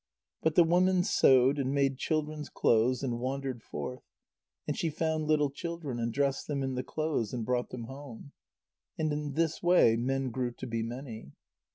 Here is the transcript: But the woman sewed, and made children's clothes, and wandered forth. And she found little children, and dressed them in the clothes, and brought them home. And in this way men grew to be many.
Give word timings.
But 0.41 0.55
the 0.55 0.63
woman 0.63 1.03
sewed, 1.03 1.59
and 1.59 1.75
made 1.75 1.99
children's 1.99 2.49
clothes, 2.49 3.03
and 3.03 3.19
wandered 3.19 3.61
forth. 3.61 4.01
And 4.67 4.75
she 4.75 4.89
found 4.89 5.27
little 5.27 5.51
children, 5.51 5.99
and 5.99 6.11
dressed 6.11 6.47
them 6.47 6.63
in 6.63 6.73
the 6.73 6.81
clothes, 6.81 7.33
and 7.33 7.45
brought 7.45 7.69
them 7.69 7.83
home. 7.83 8.31
And 8.97 9.13
in 9.13 9.33
this 9.33 9.61
way 9.61 9.95
men 9.97 10.31
grew 10.31 10.53
to 10.53 10.65
be 10.65 10.81
many. 10.81 11.33